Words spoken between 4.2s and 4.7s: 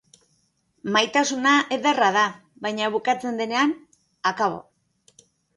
akabo.